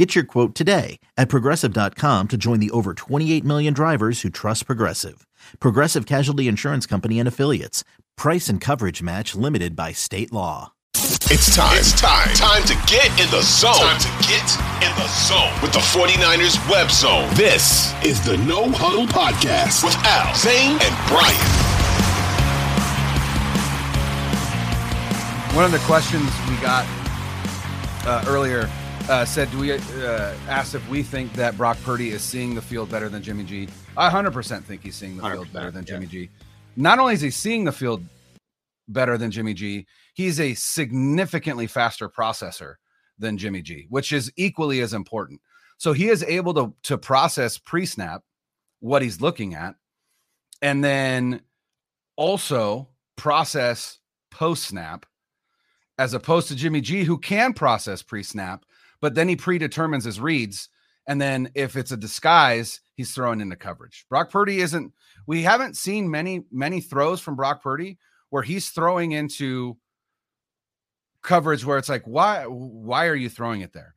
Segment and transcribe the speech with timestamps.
[0.00, 4.64] Get your quote today at progressive.com to join the over 28 million drivers who trust
[4.64, 5.26] Progressive.
[5.60, 7.84] Progressive Casualty Insurance Company and Affiliates.
[8.16, 10.72] Price and coverage match limited by state law.
[10.94, 11.76] It's time.
[11.76, 12.32] It's time.
[12.32, 13.74] Time to get in the zone.
[13.74, 14.48] Time to get
[14.80, 17.28] in the zone with the 49ers web zone.
[17.34, 21.36] This is the No Huddle Podcast with Al, Zane, and Brian.
[25.54, 26.86] One of the questions we got
[28.06, 28.66] uh, earlier
[29.10, 29.78] uh, said, "Do we uh,
[30.48, 33.68] asked if we think that Brock Purdy is seeing the field better than Jimmy G?"
[33.96, 36.26] I 100% think he's seeing the field better than Jimmy yeah.
[36.26, 36.30] G.
[36.76, 38.04] Not only is he seeing the field
[38.88, 42.74] better than Jimmy G, he's a significantly faster processor
[43.18, 45.40] than Jimmy G, which is equally as important.
[45.76, 48.22] So he is able to to process pre-snap
[48.78, 49.74] what he's looking at,
[50.62, 51.40] and then
[52.16, 53.98] also process
[54.30, 55.04] post-snap,
[55.98, 58.64] as opposed to Jimmy G, who can process pre-snap
[59.00, 60.68] but then he predetermines his reads.
[61.06, 64.06] And then if it's a disguise, he's throwing into coverage.
[64.08, 64.92] Brock Purdy isn't,
[65.26, 69.76] we haven't seen many, many throws from Brock Purdy where he's throwing into
[71.22, 73.94] coverage where it's like, why, why are you throwing it there?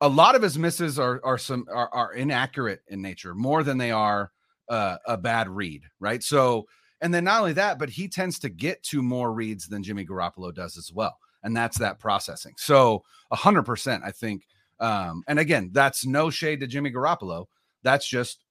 [0.00, 3.78] A lot of his misses are are some are, are inaccurate in nature more than
[3.78, 4.30] they are
[4.68, 6.22] uh, a bad read, right?
[6.22, 6.68] So,
[7.00, 10.06] and then not only that, but he tends to get to more reads than Jimmy
[10.06, 12.52] Garoppolo does as well and that's that processing.
[12.58, 14.46] So, a hundred percent, I think.
[14.80, 17.46] Um, and again, that's no shade to Jimmy Garoppolo.
[17.82, 18.44] That's just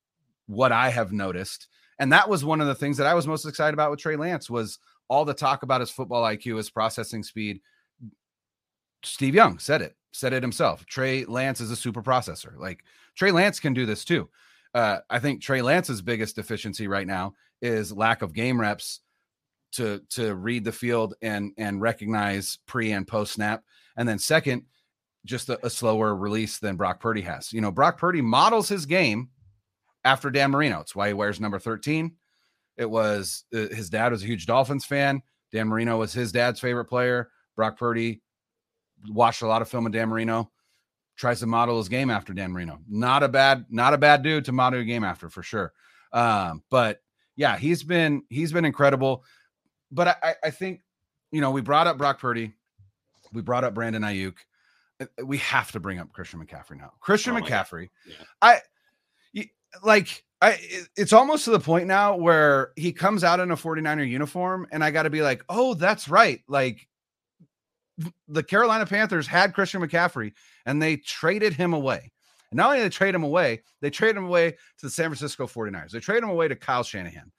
[0.48, 1.68] what I have noticed,
[2.00, 4.16] and that was one of the things that I was most excited about with Trey
[4.16, 7.62] Lance was all the talk about his football IQ, his processing speed.
[9.04, 10.86] Steve Young said it, said it himself.
[10.88, 12.58] Trey Lance is a super processor.
[12.58, 12.84] Like
[13.16, 14.28] Trey Lance can do this too.
[14.74, 19.02] Uh, I think Trey Lance's biggest deficiency right now is lack of game reps
[19.74, 23.64] to to read the field and and recognize pre and post snap.
[23.96, 24.64] And then second,
[25.26, 27.52] just a, a, slower release than Brock Purdy has.
[27.52, 29.30] You know, Brock Purdy models his game
[30.04, 30.80] after Dan Marino.
[30.80, 32.16] It's why he wears number 13.
[32.78, 35.22] It was uh, his dad was a huge Dolphins fan.
[35.52, 37.30] Dan Marino was his dad's favorite player.
[37.56, 38.22] Brock Purdy
[39.10, 40.52] watched a lot of film of Dan Marino.
[41.16, 42.80] Tries to model his game after Dan Marino.
[42.88, 45.74] Not a bad, not a bad dude to model your game after for sure.
[46.14, 47.00] Um, but
[47.36, 49.24] yeah, he's been he's been incredible
[49.92, 50.82] but I, I think
[51.32, 52.54] you know we brought up Brock Purdy,
[53.34, 54.36] we brought up Brandon Aiyuk.
[55.00, 56.94] Uh, we have to bring up Christian McCaffrey now.
[57.00, 58.16] Christian oh McCaffrey, yeah.
[58.42, 58.62] I
[59.84, 60.58] like I
[60.96, 64.84] it's almost to the point now where he comes out in a 49er uniform and
[64.84, 66.88] I got to be like, "Oh, that's right." Like
[68.28, 70.34] the Carolina Panthers had Christian McCaffrey
[70.66, 72.12] and they traded him away.
[72.52, 75.10] And not only did they trade him away, they traded him away to the San
[75.10, 75.92] Francisco 49ers.
[75.92, 77.32] They traded him away to Kyle Shanahan.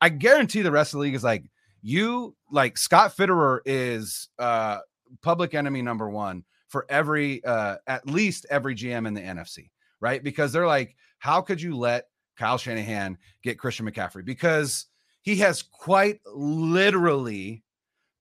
[0.00, 1.44] I guarantee the rest of the league is like,
[1.82, 4.78] you like Scott Fitterer is uh
[5.22, 10.22] public enemy number one for every uh at least every GM in the NFC, right?
[10.22, 12.06] Because they're like, how could you let
[12.36, 14.24] Kyle Shanahan get Christian McCaffrey?
[14.24, 14.86] Because
[15.22, 17.62] he has quite literally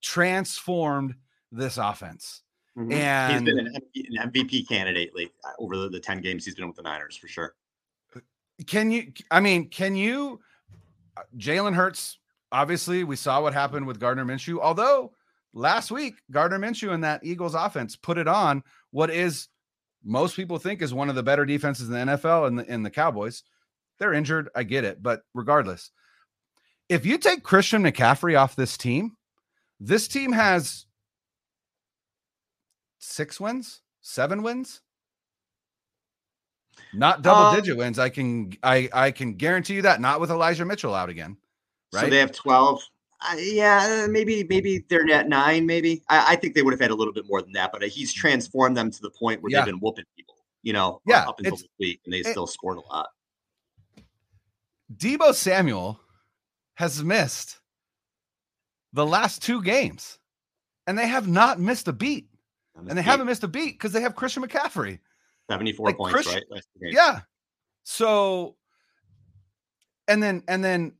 [0.01, 1.15] transformed
[1.51, 2.43] this offense.
[2.77, 2.91] Mm-hmm.
[2.91, 6.67] And he's been an MVP candidate late uh, over the, the 10 games he's been
[6.67, 7.55] with the Niners for sure.
[8.65, 10.39] Can you, I mean, can you,
[11.15, 12.19] uh, Jalen Hurts
[12.51, 14.59] obviously we saw what happened with Gardner Minshew.
[14.59, 15.13] Although
[15.53, 19.47] last week Gardner Minshew and that Eagles offense put it on what is
[20.03, 22.83] most people think is one of the better defenses in the NFL and the, in
[22.83, 23.43] the Cowboys.
[23.99, 25.91] They're injured, I get it, but regardless,
[26.87, 29.17] if you take Christian McCaffrey off this team,
[29.79, 30.85] this team has
[32.99, 34.81] six wins, seven wins.
[36.93, 37.99] Not double um, digit wins.
[37.99, 39.99] I can I I can guarantee you that.
[39.99, 41.37] Not with Elijah Mitchell out again.
[41.93, 42.05] Right?
[42.05, 42.81] So they have 12.
[43.19, 45.65] Uh, yeah, maybe maybe they're at nine.
[45.65, 47.83] Maybe I, I, think they would have had a little bit more than that, but
[47.83, 49.59] uh, he's transformed them to the point where yeah.
[49.59, 50.35] they've been whooping people.
[50.61, 53.09] You know, yeah, up until this week, and they it, still scored a lot.
[54.95, 55.99] Deebo Samuel
[56.75, 57.59] has missed
[58.93, 60.19] the last two games,
[60.85, 62.27] and they have not missed a beat.
[62.75, 63.01] And they beat.
[63.01, 64.99] haven't missed a beat because they have Christian McCaffrey.
[65.49, 66.43] 74 like points, right?
[66.81, 67.21] Yeah.
[67.83, 68.55] So,
[70.07, 70.93] and then, and then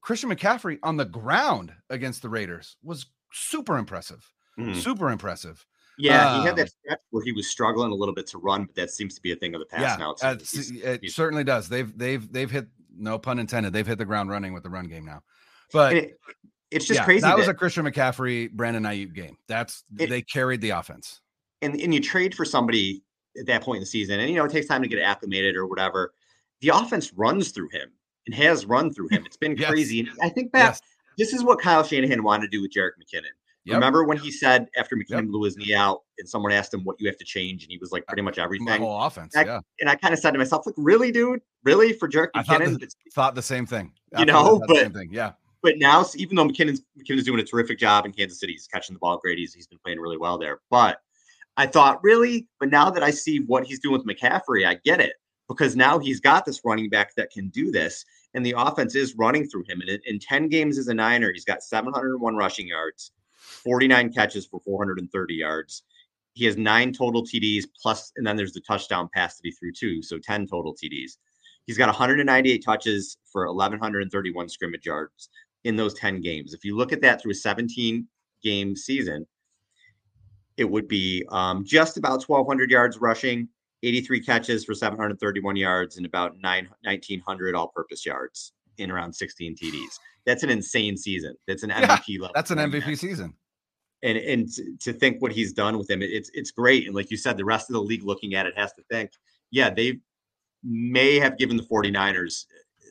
[0.00, 4.30] Christian McCaffrey on the ground against the Raiders was super impressive.
[4.58, 4.76] Mm.
[4.76, 5.64] Super impressive.
[5.98, 8.38] Yeah, um, he had that um, stretch where he was struggling a little bit to
[8.38, 10.14] run, but that seems to be a thing of the past yeah, now.
[10.22, 11.68] Uh, he's, it he's, certainly does.
[11.68, 13.72] They've they've they've hit no pun intended.
[13.72, 15.22] They've hit the ground running with the run game now.
[15.72, 16.18] But it,
[16.70, 17.22] it's just yeah, crazy.
[17.22, 19.36] That, that was a Christian McCaffrey, Brandon Aiyuk game.
[19.48, 21.20] That's it, they carried the offense.
[21.62, 23.02] And and you trade for somebody
[23.38, 25.56] at that point in the season, and you know it takes time to get acclimated
[25.56, 26.12] or whatever.
[26.60, 27.90] The offense runs through him
[28.28, 29.24] and has run through him.
[29.24, 29.70] It's been yes.
[29.70, 30.00] crazy.
[30.00, 30.80] And I think that yes.
[31.16, 33.32] this is what Kyle Shanahan wanted to do with Jerick McKinnon.
[33.64, 33.74] Yep.
[33.74, 35.26] Remember when he said after McKinnon yep.
[35.26, 37.78] blew his knee out and someone asked him what you have to change, and he
[37.78, 38.66] was like uh, pretty much everything.
[38.66, 39.60] My whole offense, and I, yeah.
[39.80, 42.38] And I kind of said to myself, like, really, dude, really for Jerick McKinnon?
[42.38, 43.92] I thought the, thought the same thing.
[44.18, 45.32] You know, but yeah.
[45.62, 48.94] But now, even though McKinnon's McKinnon's doing a terrific job in Kansas City, he's catching
[48.94, 49.38] the ball great.
[49.38, 50.60] He's, he's been playing really well there.
[50.70, 50.98] But
[51.56, 52.46] I thought, really?
[52.60, 55.14] But now that I see what he's doing with McCaffrey, I get it
[55.48, 58.04] because now he's got this running back that can do this,
[58.34, 59.80] and the offense is running through him.
[59.80, 64.46] And in, in 10 games as a Niner, he's got 701 rushing yards, 49 catches
[64.46, 65.82] for 430 yards.
[66.34, 69.72] He has nine total TDs plus, and then there's the touchdown pass that he threw
[69.72, 70.02] too.
[70.02, 71.16] So 10 total TDs.
[71.66, 75.28] He's got 198 touches for 1,131 scrimmage yards
[75.64, 76.54] in those 10 games.
[76.54, 78.06] If you look at that through a 17
[78.42, 79.26] game season,
[80.56, 83.48] it would be um, just about 1,200 yards rushing,
[83.82, 89.56] 83 catches for 731 yards, and about 9, 1,900 all purpose yards in around 16
[89.56, 89.98] TDs.
[90.26, 91.34] That's an insane season.
[91.46, 92.32] That's an MVP yeah, level.
[92.34, 93.34] That's an MVP season.
[94.02, 94.48] And and
[94.80, 96.86] to think what he's done with him, it's it's great.
[96.86, 99.10] And like you said, the rest of the league looking at it has to think,
[99.50, 100.00] yeah, they
[100.62, 102.44] may have given the 49ers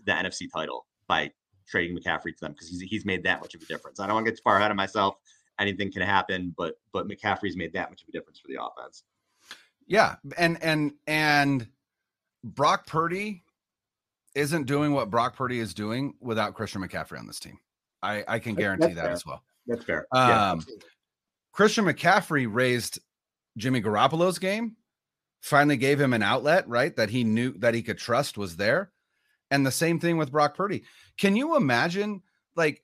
[0.06, 1.32] the NFC title by
[1.68, 4.00] trading McCaffrey to them because he's he's made that much of a difference.
[4.00, 5.16] I don't want to get too far ahead of myself.
[5.60, 9.04] Anything can happen, but but McCaffrey's made that much of a difference for the offense.
[9.88, 11.68] Yeah, and and and
[12.44, 13.44] Brock Purdy
[14.36, 17.58] isn't doing what Brock Purdy is doing without Christian McCaffrey on this team.
[18.04, 19.12] I I can guarantee that fair.
[19.12, 19.44] as well.
[19.66, 20.08] That's fair.
[20.12, 20.56] Um, yeah,
[21.52, 23.00] Christian McCaffrey raised
[23.58, 24.76] Jimmy Garoppolo's game.
[25.42, 26.96] Finally gave him an outlet, right?
[26.96, 28.92] That he knew that he could trust was there.
[29.50, 30.84] And the same thing with Brock Purdy.
[31.18, 32.22] Can you imagine,
[32.56, 32.84] like,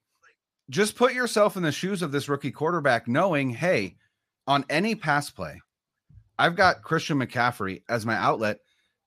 [0.70, 3.98] just put yourself in the shoes of this rookie quarterback, knowing, hey,
[4.48, 5.62] on any pass play,
[6.38, 8.60] I've got Christian McCaffrey as my outlet,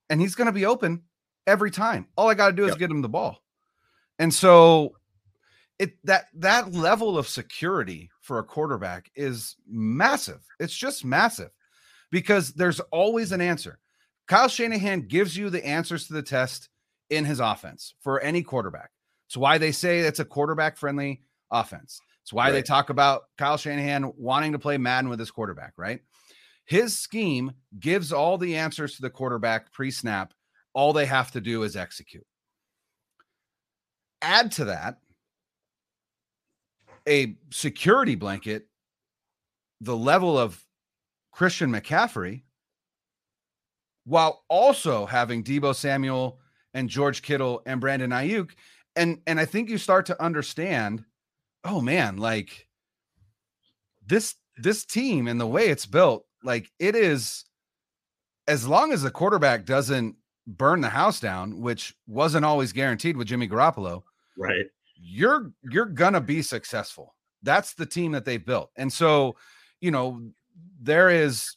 [0.09, 1.03] and he's going to be open
[1.47, 2.07] every time.
[2.17, 2.73] All I got to do yep.
[2.73, 3.43] is get him the ball.
[4.19, 4.97] And so
[5.79, 10.41] it that that level of security for a quarterback is massive.
[10.59, 11.51] It's just massive
[12.11, 13.79] because there's always an answer.
[14.27, 16.69] Kyle Shanahan gives you the answers to the test
[17.11, 18.91] in his offense for any quarterback.
[19.29, 22.01] It's why they say it's a quarterback friendly offense.
[22.23, 22.53] It's why right.
[22.53, 26.01] they talk about Kyle Shanahan wanting to play Madden with his quarterback, right?
[26.67, 30.35] His scheme gives all the answers to the quarterback pre snap.
[30.75, 32.27] All they have to do is execute.
[34.21, 34.99] Add to that
[37.09, 38.67] a security blanket,
[39.81, 40.63] the level of
[41.33, 42.43] Christian McCaffrey,
[44.05, 46.41] while also having Deebo Samuel
[46.75, 48.51] and George Kittle and Brandon Aiyuk.
[48.97, 51.05] And and I think you start to understand,
[51.65, 52.67] oh man, like
[54.05, 57.45] this this team and the way it's built, like it is
[58.49, 60.17] as long as the quarterback doesn't
[60.47, 64.05] burn the house down, which wasn't always guaranteed with Jimmy Garoppolo.
[64.39, 64.67] Right.
[64.95, 67.15] You're you're gonna be successful.
[67.43, 68.71] That's the team that they built.
[68.77, 69.37] And so,
[69.81, 70.23] you know,
[70.81, 71.57] there is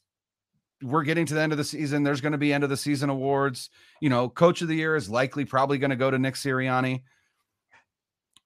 [0.81, 2.03] we're getting to the end of the season.
[2.03, 3.69] There's going to be end of the season awards.
[4.01, 7.03] You know, coach of the year is likely probably going to go to Nick Sirianni.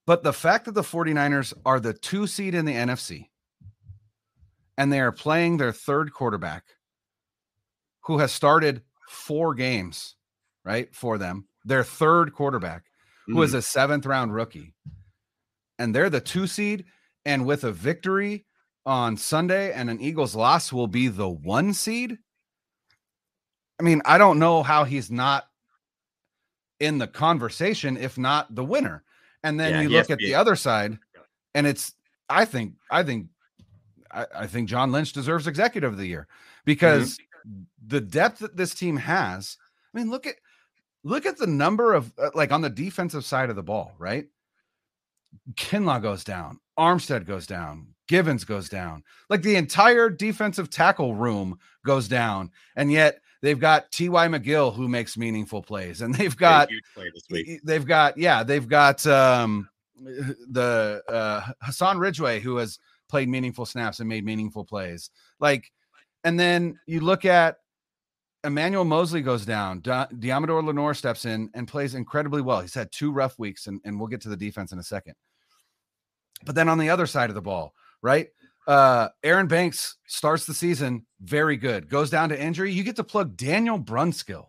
[0.06, 3.30] But the fact that the 49ers are the two seed in the NFC
[4.78, 6.64] and they are playing their third quarterback
[8.02, 10.16] who has started four games,
[10.66, 13.36] right, for them, their third quarterback, mm-hmm.
[13.36, 13.58] who is mm.
[13.58, 14.74] a seventh round rookie,
[15.80, 16.86] and they're the two seed.
[17.26, 18.46] And with a victory
[18.86, 22.18] on Sunday and an Eagles loss will be the one seed.
[23.80, 25.46] I mean, I don't know how he's not
[26.82, 29.04] in the conversation, if not the winner.
[29.42, 30.98] And then yeah, you look at the other side,
[31.56, 31.94] and it's
[32.30, 33.28] I think I think
[34.14, 36.28] I, I, think John Lynch deserves executive of the year
[36.66, 37.64] because mm-hmm.
[37.88, 39.58] the depth that this team has.
[39.94, 40.36] I mean, look at
[41.04, 44.26] look at the number of uh, like on the defensive side of the ball, right?
[45.56, 49.04] Kinlaw goes down, Armstead goes down, Givens goes down.
[49.30, 52.52] Like the entire defensive tackle room goes down.
[52.76, 54.28] And yet they've got T.Y.
[54.28, 56.02] McGill who makes meaningful plays.
[56.02, 56.70] And they've got
[57.64, 62.78] they've got, yeah, they've got um the uh Hassan Ridgeway who has
[63.14, 65.12] played meaningful snaps and made meaningful plays.
[65.40, 65.72] Like,
[66.24, 67.58] and then you look at
[68.44, 69.82] Emmanuel Moseley goes down.
[69.82, 72.62] Deommodore Lenoir steps in and plays incredibly well.
[72.62, 75.14] He's had two rough weeks, and, and we'll get to the defense in a second.
[76.44, 78.30] But then on the other side of the ball, right?
[78.66, 82.72] Uh, Aaron Banks starts the season very good, goes down to injury.
[82.72, 84.46] You get to plug Daniel Brunskill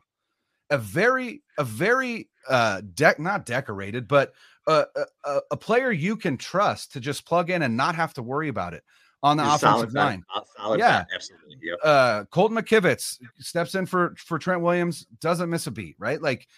[0.75, 4.33] a very a very uh deck not decorated, but
[4.66, 4.87] a,
[5.25, 8.49] a, a player you can trust to just plug in and not have to worry
[8.49, 8.83] about it
[9.23, 10.25] on the He's offensive line.
[10.57, 10.99] solid Yeah.
[11.00, 11.57] bet, absolutely.
[11.62, 11.78] Yep.
[11.83, 16.21] Uh Colton McKivitz steps in for for Trent Williams, doesn't miss a beat, right?
[16.21, 16.49] Like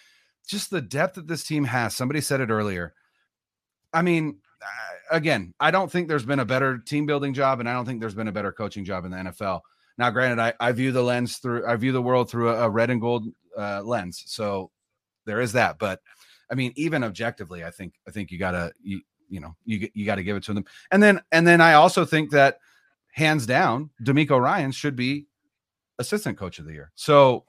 [0.47, 1.95] just the depth that this team has.
[1.95, 2.95] Somebody said it earlier.
[3.93, 7.69] I mean, uh, again, I don't think there's been a better team building job, and
[7.69, 9.61] I don't think there's been a better coaching job in the NFL.
[9.99, 12.71] Now, granted, I, I view the lens through, I view the world through a, a
[12.71, 14.71] red and gold uh, lens, so
[15.25, 15.79] there is that.
[15.79, 16.01] But
[16.51, 20.07] I mean, even objectively, I think I think you gotta you you know you you
[20.07, 22.59] got to give it to them, and then and then I also think that
[23.13, 25.27] hands down, DeMeco Ryan should be
[25.99, 26.93] assistant coach of the year.
[26.95, 27.45] So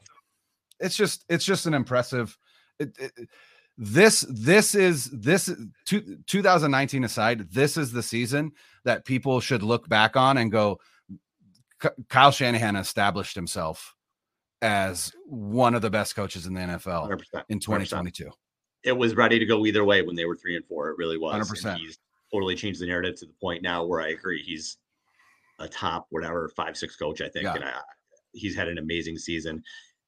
[0.79, 2.37] it's just it's just an impressive.
[2.79, 3.11] It, it,
[3.77, 5.53] this this is this
[5.85, 8.51] two, 2019 aside this is the season
[8.85, 10.79] that people should look back on and go
[12.09, 13.95] kyle shanahan established himself
[14.61, 17.43] as one of the best coaches in the nfl 100%.
[17.49, 18.29] in 2022
[18.83, 20.89] It was ready to go either way when they were three and four.
[20.89, 21.49] It really was.
[21.49, 21.77] 100%.
[21.77, 21.97] He's
[22.31, 24.41] totally changed the narrative to the point now where I agree.
[24.41, 24.77] He's
[25.59, 27.21] a top whatever five six coach.
[27.21, 27.55] I think, Yeah.
[27.55, 27.73] and I,
[28.33, 29.63] he's had an amazing season.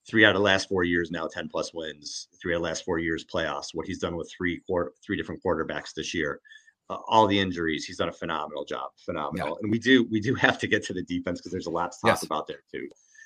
[0.07, 2.27] Three out of the last four years now, ten plus wins.
[2.41, 3.67] Three out of the last four years playoffs.
[3.73, 6.39] What he's done with three quarter, three different quarterbacks this year.
[6.89, 8.91] Uh, all the injuries, he's done a phenomenal job.
[9.05, 9.57] Phenomenal.
[9.61, 11.91] And we do we do have to get to the defense because there's a lot
[11.91, 12.23] to talk Yes.
[12.23, 12.87] about there too.